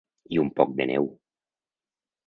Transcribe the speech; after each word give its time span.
I 0.37 0.39
un 0.43 0.49
poc 0.61 0.73
de 0.81 0.89
neu. 0.93 1.07